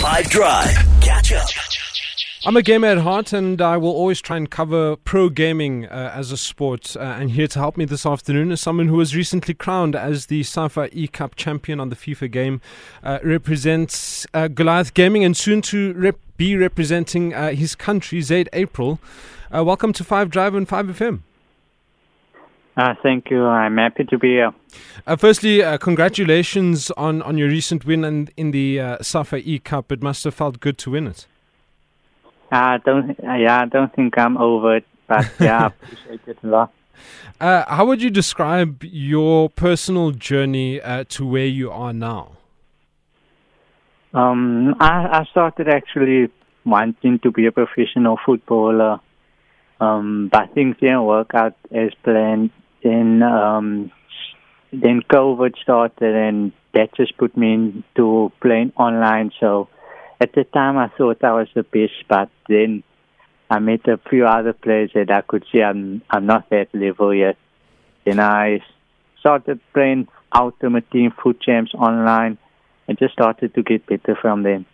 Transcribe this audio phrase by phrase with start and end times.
[0.00, 0.74] Five Drive.
[1.02, 1.46] Catch up.
[2.46, 6.10] I'm a gamer at heart, and I will always try and cover pro gaming uh,
[6.14, 6.96] as a sport.
[6.96, 10.26] Uh, and here to help me this afternoon is someone who was recently crowned as
[10.26, 12.60] the SAFA E Cup champion on the FIFA game,
[13.04, 18.48] uh, represents uh, Goliath Gaming, and soon to rep- be representing uh, his country, Zaid
[18.54, 19.00] April.
[19.54, 21.20] Uh, welcome to Five Drive and Five FM.
[22.80, 23.44] Uh, thank you.
[23.44, 24.54] I'm happy to be here.
[25.06, 29.58] Uh, firstly, uh, congratulations on, on your recent win in, in the uh, SAFA E
[29.58, 29.92] Cup.
[29.92, 31.26] It must have felt good to win it.
[32.50, 33.10] I don't.
[33.22, 36.72] Uh, yeah, I don't think I'm over it, but yeah, I appreciate it a lot.
[37.38, 42.38] Uh, how would you describe your personal journey uh, to where you are now?
[44.14, 46.30] Um, I, I started actually
[46.64, 49.00] wanting to be a professional footballer,
[49.80, 52.52] um, but things didn't work out as planned.
[52.82, 53.92] Then, um,
[54.72, 59.32] then COVID started, and that just put me into playing online.
[59.40, 59.68] So
[60.20, 62.82] at the time I thought I was the best, but then
[63.50, 67.14] I met a few other players that I could see I'm I'm not that level
[67.14, 67.36] yet.
[68.04, 68.60] Then I
[69.18, 72.38] started playing Ultimate Team FUT Champs online
[72.86, 74.66] and just started to get better from them.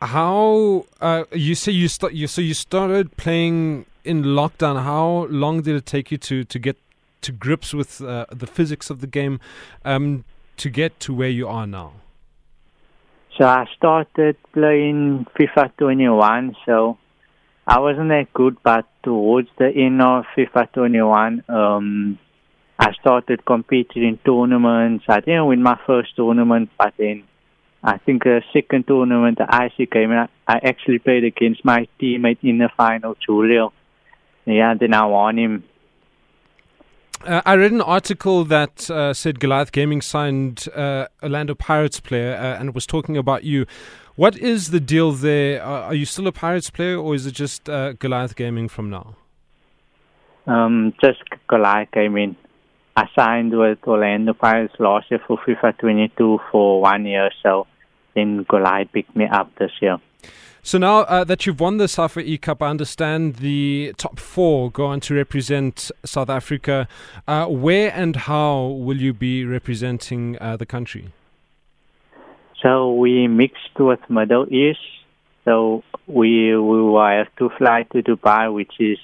[0.00, 4.82] How uh, you say you start you so you started playing in lockdown.
[4.82, 6.76] How long did it take you to to get
[7.22, 9.40] to grips with uh, the physics of the game
[9.84, 10.24] um,
[10.56, 11.92] to get to where you are now?
[13.38, 16.56] So I started playing FIFA 21.
[16.66, 16.98] So
[17.66, 22.18] I wasn't that good, but towards the end of FIFA 21, um,
[22.78, 25.04] I started competing in tournaments.
[25.08, 27.24] I didn't win my first tournament, but then
[27.82, 32.38] I think the second tournament, the IC came, I, I actually played against my teammate
[32.42, 33.72] in the final, Julio.
[34.46, 35.64] Yeah, then I won him.
[37.24, 42.34] Uh, I read an article that uh, said Goliath Gaming signed uh, Orlando Pirates player
[42.34, 43.66] uh, and was talking about you.
[44.16, 45.62] What is the deal there?
[45.62, 49.16] are you still a Pirates player or is it just uh, Goliath Gaming from now?
[50.46, 52.36] Um, just Goliath Gaming.
[52.96, 57.66] I signed with Orlando Pirates last year for FIFA 22 for one year, so
[58.14, 59.98] then Goliath picked me up this year.
[60.62, 64.70] So now uh, that you've won the SAFA E Cup, I understand the top four
[64.70, 66.86] go on to represent South Africa.
[67.26, 71.12] Uh, where and how will you be representing uh, the country?
[72.62, 74.80] So we mixed with Middle East.
[75.44, 78.98] So we we have to fly to Dubai, which is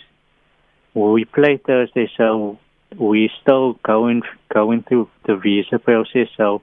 [0.92, 2.10] we play Thursday.
[2.18, 2.58] So
[2.98, 4.22] we still going
[4.52, 6.28] going through the visa process.
[6.36, 6.60] So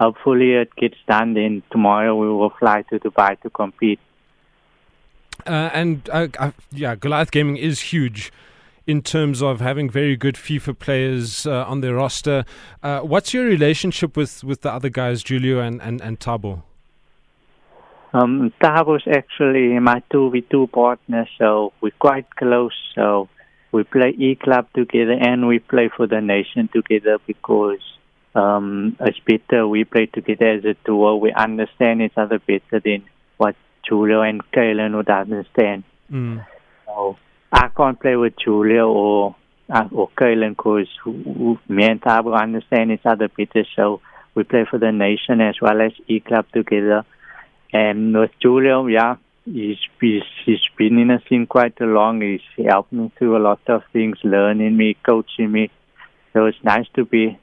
[0.00, 1.34] hopefully it gets done.
[1.34, 4.00] Then tomorrow we will fly to Dubai to compete.
[5.46, 8.32] Uh, and uh, uh, yeah, Goliath Gaming is huge
[8.86, 12.44] in terms of having very good FIFA players uh, on their roster.
[12.82, 16.62] Uh, what's your relationship with, with the other guys, Julio and, and, and Tabo?
[18.12, 22.74] Um, Tabo's actually my 2v2 partner, so we're quite close.
[22.94, 23.28] So
[23.72, 27.80] we play E Club together and we play for the nation together because
[28.34, 31.16] um, it's better we play together as a duo.
[31.16, 33.04] We understand each other better than
[33.36, 33.56] what
[33.88, 35.84] Julio and Kalen would understand.
[36.10, 36.44] Mm.
[36.86, 37.16] So
[37.52, 39.36] I can't play with Julio or
[39.70, 40.88] uh, or Kalen because
[41.68, 43.64] me and Tabo understand each other better.
[43.76, 44.00] So
[44.34, 47.04] we play for the nation as well as E Club together.
[47.72, 52.20] And with Julio, yeah, he's, he's he's been in the scene quite a long.
[52.20, 55.70] He's helped me through a lot of things, learning me, coaching me.
[56.32, 57.38] So it's nice to be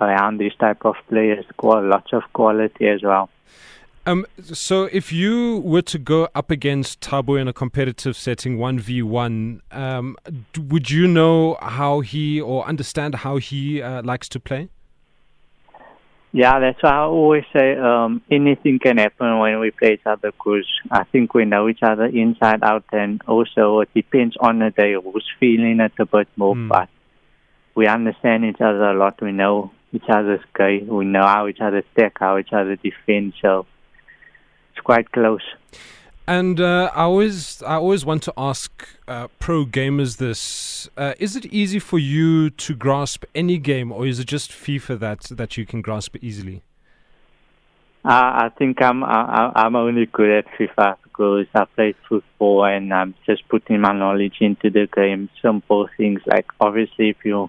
[0.00, 1.44] around these type of players.
[1.62, 3.30] Lots of quality as well.
[4.06, 8.78] Um, so if you were to go up against Tabo in a competitive setting, one
[8.78, 10.16] v one, um,
[10.58, 14.68] would you know how he or understand how he uh, likes to play?
[16.32, 20.32] Yeah, that's why I always say um, anything can happen when we play each other
[20.32, 24.70] because I think we know each other inside out, and also it depends on the
[24.70, 26.56] day who's feeling it a bit more.
[26.56, 26.68] Mm.
[26.68, 26.88] But
[27.74, 29.22] we understand each other a lot.
[29.22, 30.86] We know each other's game.
[30.88, 33.34] We know how each other attack, how each other defend.
[33.40, 33.66] So
[34.72, 35.42] it's quite close.
[36.26, 41.36] And uh, I always, I always want to ask uh, pro gamers this: uh, Is
[41.36, 45.58] it easy for you to grasp any game, or is it just FIFA that that
[45.58, 46.62] you can grasp easily?
[48.06, 53.14] I think I'm I, I'm only good at FIFA because I play football and I'm
[53.24, 55.30] just putting my knowledge into the game.
[55.40, 57.48] Simple things like obviously if you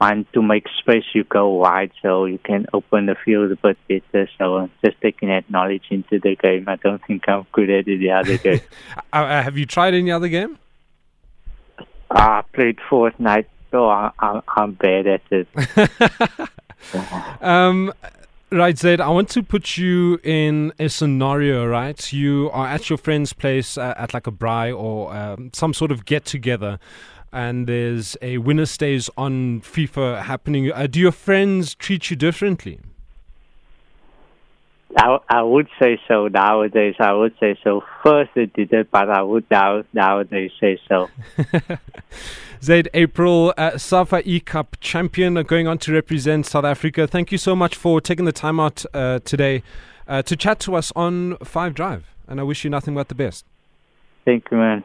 [0.00, 3.78] want to make space, you go wide so you can open the field a bit
[4.12, 4.28] better.
[4.38, 6.64] So just taking that knowledge into the game.
[6.68, 8.60] I don't think I'm good at the other game.
[9.12, 10.58] Uh, uh, have you tried any other game?
[12.10, 15.48] I played Fortnite, so I, I, I'm bad at it.
[17.40, 17.92] um,
[18.52, 22.12] Right, Zaid, I want to put you in a scenario, right?
[22.12, 25.92] You are at your friend's place uh, at like a braai or um, some sort
[25.92, 26.80] of get together,
[27.32, 30.72] and there's a winner stays on FIFA happening.
[30.72, 32.80] Uh, do your friends treat you differently?
[34.96, 36.96] I, I would say so nowadays.
[36.98, 37.84] I would say so.
[38.02, 41.08] First they didn't, but I would now nowadays say so.
[42.62, 47.06] Zaid April, uh, SAFA E Cup champion, going on to represent South Africa.
[47.06, 49.62] Thank you so much for taking the time out uh, today
[50.08, 52.14] uh, to chat to us on Five Drive.
[52.26, 53.46] And I wish you nothing but the best.
[54.24, 54.84] Thank you, man.